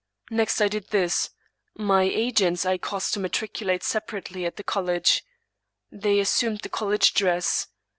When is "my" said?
1.77-2.01